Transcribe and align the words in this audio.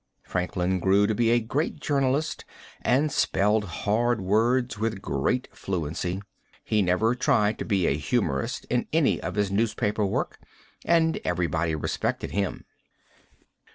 Franklin 0.23 0.79
grew 0.79 1.05
to 1.05 1.13
be 1.13 1.29
a 1.29 1.39
great 1.39 1.79
journalist, 1.79 2.43
and 2.81 3.11
spelled 3.11 3.65
hard 3.85 4.19
words 4.19 4.79
with 4.79 4.99
great 4.99 5.47
fluency. 5.55 6.19
He 6.63 6.81
never 6.81 7.13
tried 7.13 7.59
to 7.59 7.65
be 7.65 7.85
a 7.85 7.95
humorist 7.95 8.65
in 8.71 8.87
any 8.91 9.21
of 9.21 9.35
his 9.35 9.51
newspaper 9.51 10.03
work, 10.03 10.39
and 10.83 11.19
everybody 11.23 11.75
respected 11.75 12.31
him. 12.31 12.65